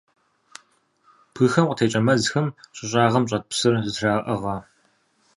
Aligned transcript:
Бгыхэм 1.33 1.65
къытекӀэ 1.69 1.99
мэзхэм 2.05 2.47
щӀы 2.75 2.85
щӀагъым 2.89 3.25
щӀэт 3.29 3.43
псыр 3.49 3.73
зэтраӀыгъэ. 3.85 4.55